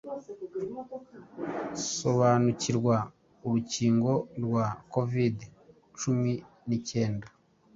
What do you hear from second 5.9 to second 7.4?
cumi nikenda